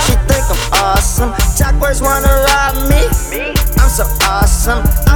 [0.06, 1.32] She think I'm awesome.
[1.56, 3.08] Chakras wanna rob me.
[3.78, 5.11] I'm so awesome.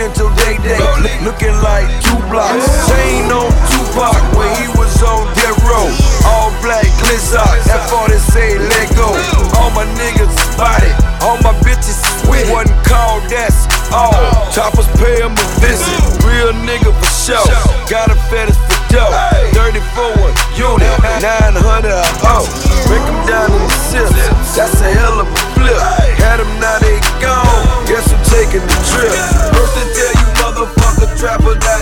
[0.00, 0.80] Presidential day day,
[1.28, 2.64] looking like two blocks.
[2.88, 5.92] Chain on Tupac when he was on death row.
[6.24, 9.12] All black glizzock, that 40 say let go.
[9.60, 14.16] All my niggas spotted, all my bitches with Wasn't called, that's all.
[14.48, 15.92] Choppers pay him a visit,
[16.24, 17.44] real nigga for sure.
[17.84, 19.12] Got a fetish for dough.
[19.52, 20.88] 34 one unit,
[21.20, 22.48] 900 a hoe.
[22.88, 25.99] Break them down in the sips, that's a hell of a flip.
[26.30, 27.42] Had them, now they gone.
[27.90, 29.10] Guess I'm taking the trip.
[29.50, 31.79] First to tell you, motherfucker, trapper, that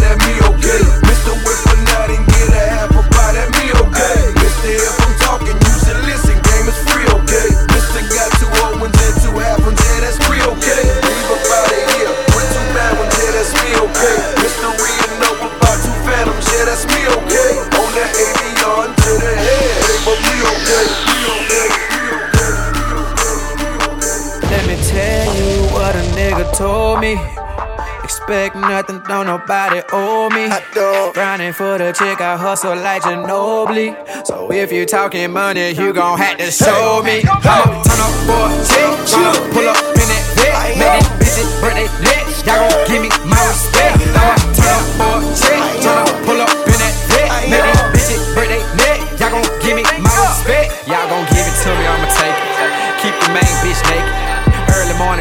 [28.29, 30.53] Expect nothing, don't nobody owe me.
[30.53, 31.15] I don't.
[31.15, 33.97] Grinding for the chick, I hustle like Ginobili.
[34.27, 37.25] So if you talking money, you gon' have to show me.
[37.25, 40.77] I'ma turn up for a chick, tryna pull up in that bed.
[40.77, 43.97] Make these bitches burn they neck, y'all gon' give me my respect.
[43.97, 45.48] I'ma turn up for a chick,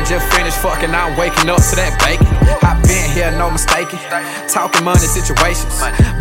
[0.08, 2.32] just finished fucking, I'm waking up to that bacon.
[2.64, 4.00] I been here, no mistaking.
[4.48, 5.68] Talking money situations.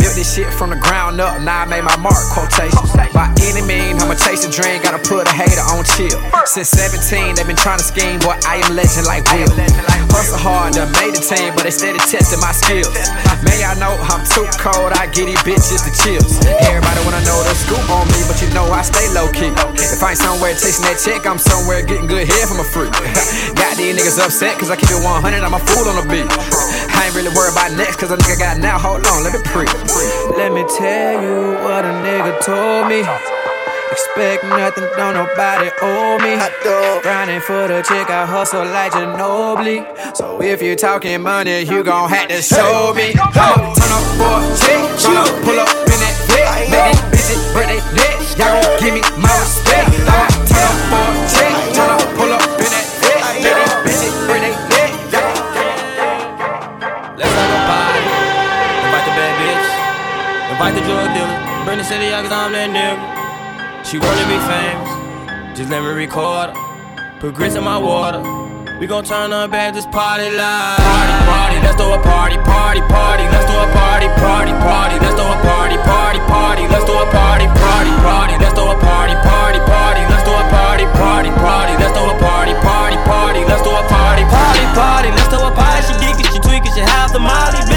[0.03, 2.91] Built this shit from the ground up, now I made my mark quotations.
[3.14, 6.18] By any means, I'ma chase a dream, gotta put a hater on chill.
[6.51, 9.55] Since 17, they been trying to scheme, boy, I am legend like Will.
[10.11, 12.91] Hustle hard, done made the team, but they steady testing my skills.
[13.47, 16.43] May y'all know I'm too cold, I get these bitches the chills.
[16.66, 19.53] Everybody wanna know the scoop on me, but you know I stay low key.
[19.78, 22.91] If I ain't somewhere chasing that check, I'm somewhere getting good head from a freak.
[23.61, 26.27] got these niggas upset, cause I keep it 100, I'm a fool on the beat.
[26.97, 29.41] I ain't really worried about next, cause a nigga got now, hold on, let me
[29.45, 29.66] pre.
[30.37, 33.05] Let me tell you what a nigga told me.
[33.93, 36.37] Expect nothing, don't nobody owe me.
[37.03, 39.87] Grinding for the chick, I hustle like Ginobili.
[40.16, 43.14] So if you talking money, you gon' have to show me.
[43.14, 46.68] I'ma turn up for a chick, tryna pull up in that vet.
[46.72, 49.89] Make these bitches break they neck, y'all gon' give me my respect.
[50.03, 51.06] I'ma turn up for
[60.67, 61.62] Invite the drug dealer.
[61.62, 62.99] Bring the city out cause I'm that nigga.
[63.87, 64.91] She wanna be famous.
[65.55, 66.59] Just let me record her.
[67.23, 68.19] Put grits in my water.
[68.83, 70.83] We gon' turn up at this party live.
[70.83, 73.31] Party, party, let's throw a party, party, party.
[73.31, 74.99] Let's throw a party, party, party.
[74.99, 76.62] Let's throw a party, party, party.
[76.67, 78.35] Let's throw a party, party, party.
[78.43, 80.03] Let's throw a party, party, party.
[80.11, 81.73] Let's throw a party, party, party.
[81.79, 83.41] Let's throw a party, party, party.
[83.47, 85.09] Let's throw a party, party, party.
[85.14, 85.87] Let's throw a party.
[85.87, 87.76] She geeky, she tweaking, she half the molly.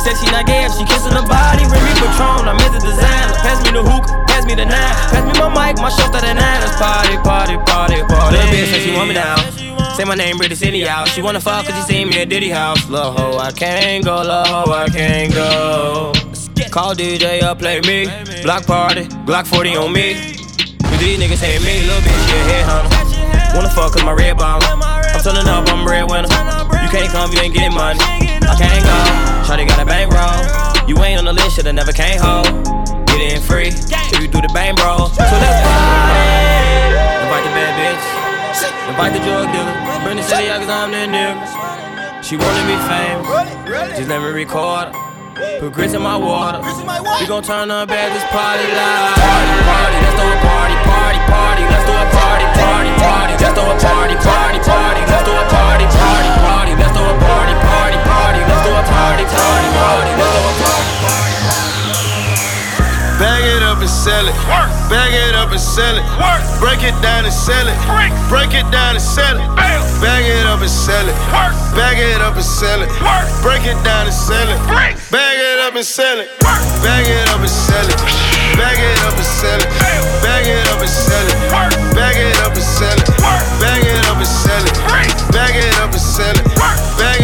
[0.00, 1.60] She said she not gay if she kissing the body.
[1.68, 3.36] Remy Patron, I'm the designer.
[3.44, 4.96] Pass me the hook, pass me the nine.
[5.12, 6.64] Pass me my mic, my show that the nine.
[6.64, 8.32] Let's party, party, party, party.
[8.32, 9.36] Little bitch say she want me down.
[9.92, 11.06] Say my name, British City out.
[11.08, 12.88] She wanna fuck cause she seen me at Diddy house.
[12.88, 16.12] Lil' ho, I can't go, lil' ho, I can't go.
[16.72, 18.08] Call DJ up, play me.
[18.40, 20.16] Block party, Glock 40 on me.
[20.80, 23.52] But these niggas hate me, little bitch, she a headhunter.
[23.52, 24.80] Wanna fuck cause my red bottom.
[24.80, 26.32] I'm turning up, I'm red winner.
[26.80, 28.00] You can't come, you ain't getting money.
[28.50, 28.98] I can't go.
[29.46, 30.42] Shawty got a bankroll.
[30.90, 32.50] You ain't on the list, shoulda never came home.
[33.06, 35.06] Get in free if you do the bang, bro.
[35.06, 36.26] So let's party.
[37.22, 38.04] Invite the bad bitch.
[38.90, 39.74] Invite the drug dealer.
[40.02, 41.46] Bring the city out cause I'm that nigga.
[42.26, 43.96] She wanna be famous.
[43.96, 44.90] Just let me record.
[45.62, 46.58] Put grits in my water.
[47.22, 49.14] We gon' turn up at this party live.
[49.14, 51.62] Party, party, let's throw a party, party, party.
[51.70, 53.34] Let's throw a party, party, party.
[53.38, 54.79] Let's throw a party, party, party.
[63.20, 64.32] Bag it up and sell it.
[64.88, 66.04] Bag it up and sell it.
[66.56, 67.76] Break it down and sell it.
[68.32, 69.44] Break it down and sell it.
[70.00, 71.12] Bag it up and sell it.
[71.76, 72.88] Bag it up and sell it.
[73.44, 74.56] Break it down and sell it.
[75.12, 76.28] Bag it up and sell it.
[76.80, 78.00] Bag it up and sell it.
[78.56, 79.68] Bag it up and sell it.
[80.24, 81.36] Bag it up and sell it.
[81.92, 83.04] Bag it up and sell it.
[83.60, 84.72] Bag it up and sell it.
[85.28, 86.44] Bag it up and sell it.
[86.96, 87.19] Bag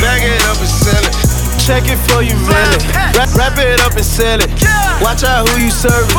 [0.00, 1.14] Bag it up and sell it.
[1.60, 2.82] Check it for you, mail it.
[3.12, 4.48] Wrap, wrap it up and sell it.
[5.04, 6.16] Watch out who you serving.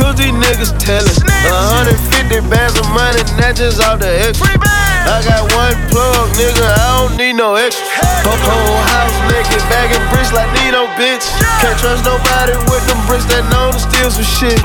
[0.00, 1.12] Cause these niggas tellin'.
[1.44, 4.48] 150 bands of money, that just off the extra.
[5.08, 7.84] I got one plug, nigga, I don't need no extra.
[8.24, 11.28] Whole, whole house naked, bagging bricks like Nino, bitch.
[11.60, 14.60] Can't trust nobody with them bricks that know to steal some shit.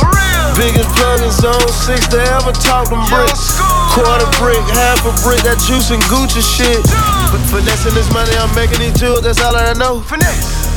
[0.55, 3.59] Biggest plug in zone six to ever talk them bricks.
[3.93, 6.81] Quarter brick, half a brick, that juice and Gucci shit.
[7.29, 10.01] But finessing this money, I'm making these jewels, that's all that I know.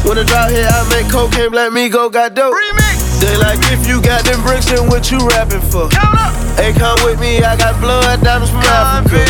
[0.05, 2.53] When the drop hit, I make cocaine, black me go got dope.
[2.53, 3.17] Remix.
[3.25, 5.89] They like if you got them bricks, then what you rapping for?
[5.89, 6.37] Count up.
[6.61, 9.25] Hey, come with me, I got blood diamonds from Africa.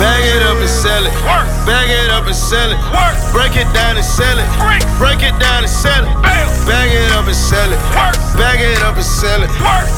[0.00, 1.12] Bag it up and sell it.
[1.28, 1.44] Work.
[1.68, 2.80] Bag it up and sell it.
[2.96, 3.12] Work.
[3.36, 4.48] Break it down and sell it.
[4.96, 6.16] Break it down and sell it.
[6.64, 7.80] Bag it up and sell it.
[7.92, 8.16] Work.
[8.40, 9.50] Bag it up and sell it.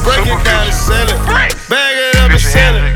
[0.03, 1.19] Break it down and sell it.
[1.69, 2.90] Bag it up and sell it.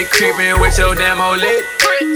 [0.00, 1.64] Me creeping with your demo lit.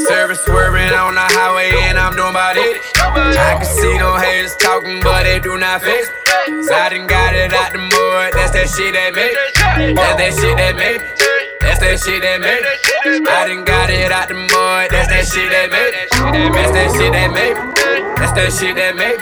[0.09, 2.80] Service swerving on the highway and I'm doing about it.
[2.97, 5.93] I can see no haters talking, but they do not me.
[6.64, 9.93] So I done got it out the mud, that's that shit that made me.
[9.93, 11.09] That's that shit that made me.
[11.61, 13.28] That's that shit that made me.
[13.28, 15.93] I done got it out the mud, that's that shit that made.
[16.57, 17.74] That's that shit that made me.
[18.16, 19.20] That's that shit that made.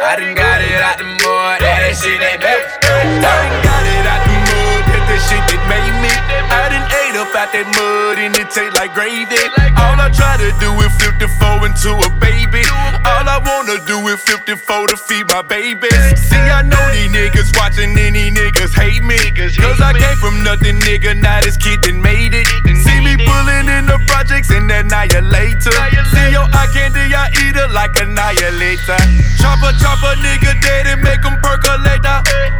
[0.00, 2.88] I done got it out the mud, that's that shit that made me.
[2.88, 4.29] I done got it out the
[7.60, 9.36] that mud and it taste like gravy.
[9.76, 12.64] All I try to do is 54 into a baby.
[13.04, 15.88] All I wanna do is 54 to feed my baby.
[16.16, 19.18] See, I know these niggas watching these niggas hate me.
[19.36, 21.16] Cause I came from nothing, nigga.
[21.20, 22.69] Now this kid done made it.
[22.84, 25.74] See me pulling in the projects and annihilator.
[26.12, 29.00] See your eye candy, I eat it like annihilator.
[29.40, 32.02] Chopper, chopper, nigga dead and make him percolate.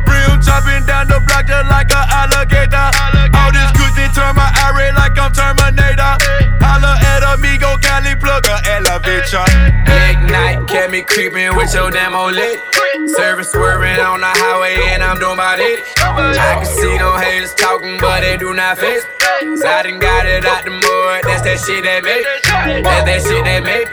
[0.04, 2.88] Brim chopping down the block just like an alligator.
[3.36, 6.49] All this coochie turn my eye like I'm Terminator.
[6.70, 9.42] Holla at amigo, Cali plug a elevator.
[9.90, 12.62] Ignite, kept me creeping with your old lit.
[13.10, 15.82] Service swerving on the highway and I'm doing about it.
[15.98, 19.02] I can see no haters talking, but they do not fit.
[19.58, 22.22] So I done got it out the mud, that's that shit that made.
[22.84, 23.88] That's that shit that made.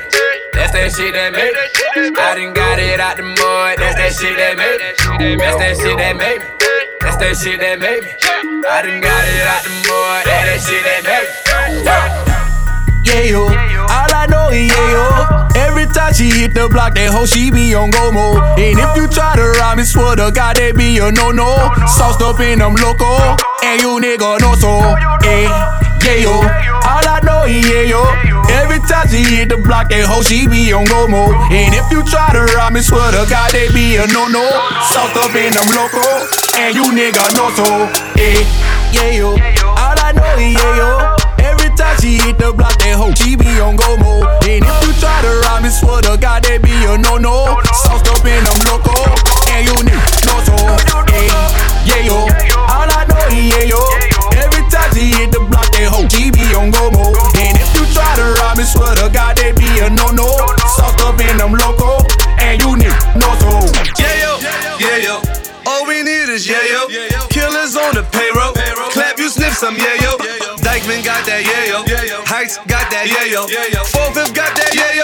[0.54, 1.58] That's that shit that made.
[2.14, 5.40] I done got it out the mud, that's that shit that made.
[5.40, 6.42] That's that shit that made.
[7.02, 8.12] That's that shit that made me.
[8.70, 12.37] I done got it out the mud, that's that shit that made me.
[13.08, 13.48] Yeah, yo.
[13.48, 15.48] All I know is yeah, yo.
[15.56, 18.38] Every time she hit the block, that hoe she be on go mode.
[18.60, 21.56] And if you try to rhyme, it swear to God, that be a no no.
[21.88, 23.18] Sauced up in them loco,
[23.64, 24.80] and you nigga no so.
[25.24, 26.34] Yeah, yeah, yo.
[26.84, 28.04] All I know is yeah, yo.
[28.52, 31.36] Every time she hit the block, that hoe she be on go mode.
[31.52, 34.44] And if you try to rhyme, it swear to God, that be a no no.
[34.92, 36.04] Sauced up in them loco,
[36.60, 37.66] and you nigga no so.
[38.20, 38.44] Yeah,
[38.92, 39.30] yeah, yo.
[39.74, 41.17] All I know is yeah, yo.
[42.02, 44.30] She hit the block, that hoe, she be on go mode.
[44.46, 47.58] And if you try to rhyme, it swear to God, they be a no no.
[47.84, 48.96] Sauced up in them loco,
[49.52, 50.56] and you niggas know so.
[51.10, 52.18] Yeah, yeah, yo.
[52.70, 53.82] All I know is yeah, yo.
[54.38, 57.18] Every time she hit the block, that hoe, she be on go mode.
[57.36, 60.30] And if you try to rhyme, it swear to God, they be a no no.
[60.78, 62.06] Sauced up in them loco,
[62.40, 63.68] and you niggas know so.
[64.00, 64.32] Yeah, yo,
[64.80, 65.16] yeah, yo.
[65.68, 66.88] All we need is yeah, yo.
[67.28, 68.56] Killers on the payroll.
[68.96, 70.07] Clap, you sniff some yeah, yo.
[70.88, 71.84] Dyckman got that yeah, yo.
[72.24, 73.44] Heights got that yeah, yo.
[73.92, 75.04] Four Fifth got that yeah, yo.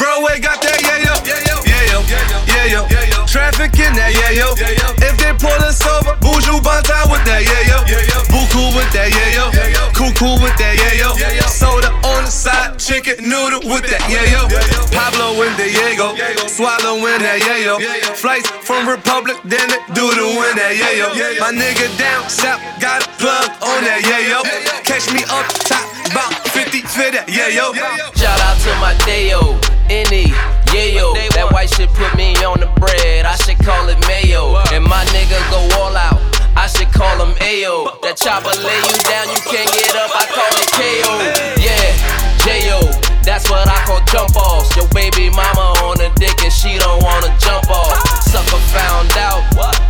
[0.00, 1.12] Broadway got that yeah, yo.
[1.20, 3.26] Yeah, yo, yeah, yo.
[3.26, 4.56] Traffic in that yeah, yo.
[4.56, 7.84] If they pull us over, Buju Banton with that yeah, yo.
[8.32, 9.52] Buku with that yeah, yo.
[9.92, 11.37] Cuckoo with that yeah, yo.
[12.28, 14.44] Side, chicken noodle with that yeah, yo.
[14.92, 16.12] Pablo in Diego,
[16.44, 17.80] swallow in that yeah, yo.
[18.20, 21.08] Flights from Republic, then it doodle in that yeah, yo.
[21.40, 24.44] My nigga down south got a plug on that yeah, yo.
[24.84, 25.80] Catch me up top,
[26.12, 27.72] about 50 for that yeah, yo.
[28.12, 29.56] Shout out to my Dayo,
[29.88, 30.28] Any,
[30.76, 31.16] yeah yo.
[31.32, 33.24] That white shit put me on the bread.
[33.24, 34.52] I should call it mayo.
[34.76, 36.20] And my nigga go all out.
[36.58, 37.86] I should call him Ayo.
[38.02, 40.10] That chopper lay you down, you can't get up.
[40.10, 41.12] I call it KO.
[41.62, 41.67] Yeah,
[43.28, 44.74] That's what I call jump offs.
[44.74, 48.00] Your baby mama on the dick and she don't wanna jump off.
[48.24, 49.44] Sucker found out,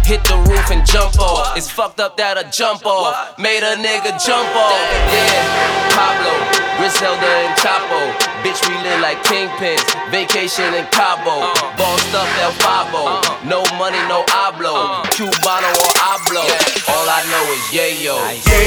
[0.04, 1.56] hit the roof and jump off.
[1.56, 3.38] It's fucked up that I jump off.
[3.38, 4.74] Made a nigga jump off.
[5.14, 6.34] Yeah, Pablo,
[6.82, 7.98] Griselda and Chapo.
[8.42, 9.86] Bitch, we live like kingpins.
[10.10, 11.46] Vacation in Cabo.
[11.78, 13.22] Bossed up El Favo.
[13.46, 15.06] No money, no hablo.
[15.14, 16.42] Cubano or hablo.
[16.90, 18.18] All I know is yayo.
[18.50, 18.66] Yeah,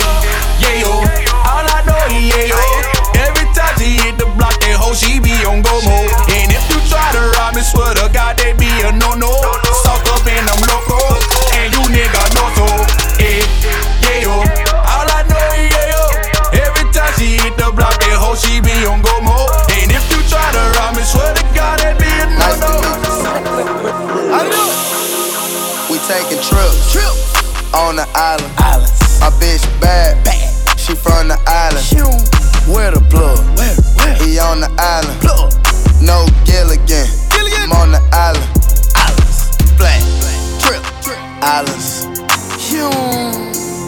[0.64, 0.92] yeah, yo.
[1.44, 3.01] All I know is yeah,
[4.82, 6.12] hoe, she be on go mode.
[6.34, 9.30] And if you try to rhyme, it swear to God, they be a no no.
[9.86, 10.98] Sauced up in them loco,
[11.62, 12.66] and you nigga know so.
[13.22, 13.46] Yeah,
[14.02, 14.34] yeah, yo.
[14.34, 16.04] All I know is yeah, yo.
[16.66, 19.54] Every time she hit the block, that hoe, she be on go mode.
[19.78, 22.74] And if you try to rhyme, it swear to God, they be a no no.
[24.34, 24.70] I know.
[25.90, 26.96] We taking trips,
[27.76, 28.54] on the island.
[29.22, 30.18] My bitch bad,
[30.80, 31.86] she from the island.
[32.68, 33.31] Where the plug?
[34.32, 35.20] He on the island.
[36.00, 37.04] No Gilligan.
[37.36, 38.48] I'm on the island.
[38.96, 39.60] Islands.
[39.76, 40.00] Black.
[40.64, 40.80] Trip.
[41.44, 42.08] Islands.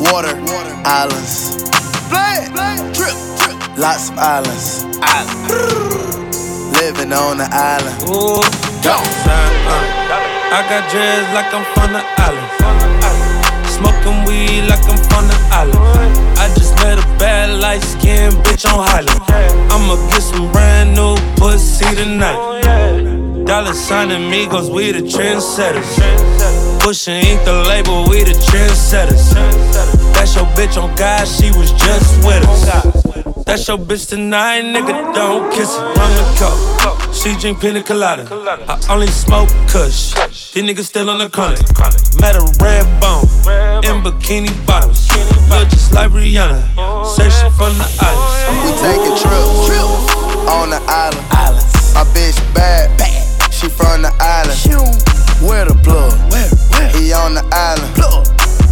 [0.03, 0.35] Water.
[0.83, 1.63] Islands.
[2.11, 2.51] Black.
[2.91, 3.15] Trip.
[3.79, 4.83] Lots of islands.
[6.75, 8.03] Living on the island.
[8.11, 8.43] Ooh,
[8.83, 10.03] Southside, uh.
[10.51, 12.51] I got dreads like I'm from the island.
[13.71, 15.79] Smoking weed like I'm from the island.
[16.37, 16.62] I just met a
[17.23, 19.21] bad light skinned bitch on Highland.
[19.71, 23.45] I'ma get some brand new pussy tonight.
[23.45, 25.89] Dollar sign amigos, we the trendsetters.
[26.81, 29.25] Pushing ink the label, we the trendsetters.
[30.13, 32.63] That's your bitch on God, she was just with us.
[33.45, 35.13] That's your bitch tonight, nigga.
[35.13, 35.93] Don't kiss her.
[35.93, 37.13] The cup.
[37.13, 38.23] She drink pina colada.
[38.67, 40.13] I only smoke kush.
[40.51, 41.55] These niggas still on the corner.
[42.19, 43.23] Met a red bone
[43.87, 45.02] in bikini bottoms.
[45.49, 46.61] Look just like Rihanna.
[47.15, 48.33] Searching from the islands.
[48.63, 49.69] We taking trips
[50.49, 51.27] on the island.
[51.93, 52.89] My bitch bad,
[53.51, 54.59] she from the island.
[55.41, 56.13] Where the plug?
[56.95, 57.93] He on the island.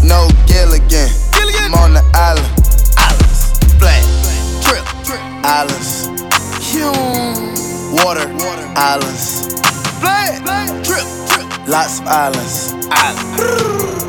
[0.04, 1.10] No Gilligan.
[1.36, 2.48] I'm on the island.
[2.98, 3.60] Islands.
[3.78, 4.04] Black.
[4.64, 4.84] Trip.
[5.46, 6.08] Islands.
[8.04, 8.28] Water.
[8.76, 9.54] Islands.
[10.00, 10.42] Black.
[10.84, 11.06] Trip.
[11.68, 12.74] Lots of islands.
[12.74, 14.01] Living I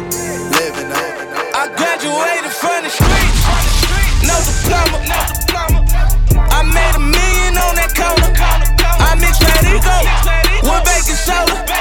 [2.03, 3.43] graduated from the streets.
[4.27, 4.99] No diploma.
[6.51, 8.33] I made a million on that corner.
[8.99, 9.99] I mix that ego
[10.67, 11.72] with baking soda.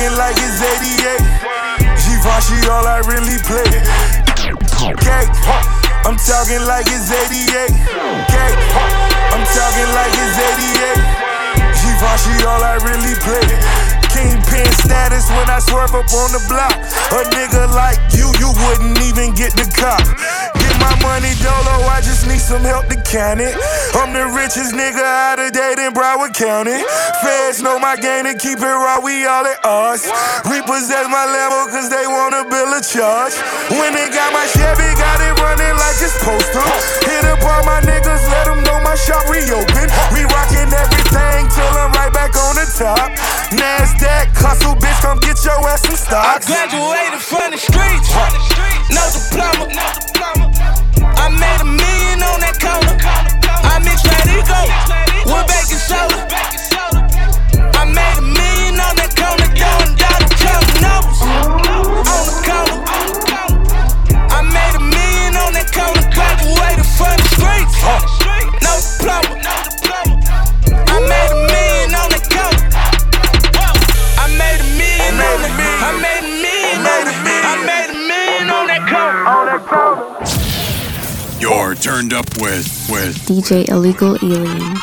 [0.00, 1.20] Talking like it's 88.
[2.00, 3.68] Givenchy, all I really play.
[4.96, 5.28] Cake,
[6.08, 7.68] I'm talking like it's 88.
[8.32, 8.60] Cake,
[9.28, 11.04] I'm talking like it's 88.
[11.84, 13.99] Givenchy, all I really play.
[14.20, 16.76] Kingpin status when I swerve up on the block.
[17.16, 20.04] A nigga like you, you wouldn't even get the cop.
[20.60, 23.56] Get my money dolo, I just need some help to count it.
[23.96, 26.84] I'm the richest nigga out of date in Broward County.
[27.24, 30.04] Feds know my game and keep it raw, we all at odds.
[30.44, 33.32] Repossess my Lambo cause they wanna bill a charge.
[33.72, 36.68] When they got my Chevy, got it running like it's postal.
[37.08, 39.88] Hit up all my niggas, let them know my shop reopen.
[40.12, 43.39] We rockin' everything till I'm right back on the top.
[43.50, 46.46] NASDAQ, hustle, bitch, come get your ass some stocks.
[46.46, 48.06] I graduated from the streets,
[48.94, 49.66] no diploma.
[51.18, 52.94] I made a million on that corner.
[53.66, 54.70] I mixed Radico
[55.26, 56.30] with baking soda.
[57.74, 59.98] I made a million on that corner, counting
[60.78, 61.18] numbers
[62.06, 62.86] on the corner.
[64.30, 67.74] I made a million on that corner, graduated from the streets,
[68.62, 69.79] no diploma.
[81.40, 84.76] You're turned up with with DJ Illegal Alien.